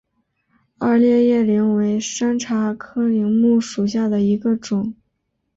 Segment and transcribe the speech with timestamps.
[0.79, 4.95] 二列叶柃为山茶科柃木属下的一个种。